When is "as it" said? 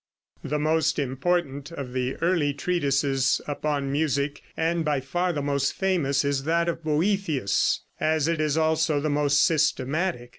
7.99-8.41